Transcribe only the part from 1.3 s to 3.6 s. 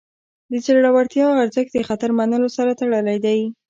ارزښت د خطر منلو سره تړلی دی.